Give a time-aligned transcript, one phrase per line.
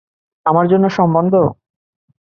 [0.45, 1.33] আমার জন্য সম্বন্ধ?